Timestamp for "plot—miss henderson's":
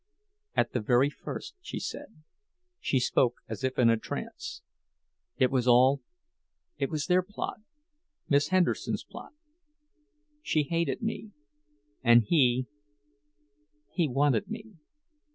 7.21-9.03